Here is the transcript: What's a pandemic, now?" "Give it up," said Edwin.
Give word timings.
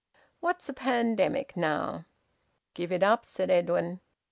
What's 0.39 0.67
a 0.67 0.73
pandemic, 0.73 1.55
now?" 1.55 2.05
"Give 2.73 2.91
it 2.91 3.03
up," 3.03 3.23
said 3.27 3.51
Edwin. 3.51 3.99